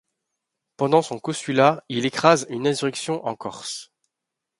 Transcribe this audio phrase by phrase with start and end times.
[0.77, 3.91] Pendant son consulat, il écrase une insurrection en Corse.